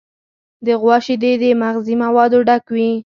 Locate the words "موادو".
2.03-2.39